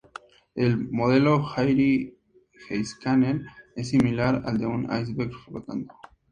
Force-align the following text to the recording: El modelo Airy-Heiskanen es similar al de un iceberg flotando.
El 0.55 0.89
modelo 0.89 1.47
Airy-Heiskanen 1.55 3.45
es 3.75 3.89
similar 3.89 4.41
al 4.47 4.57
de 4.57 4.65
un 4.65 4.85
iceberg 4.85 5.31
flotando. 5.45 5.93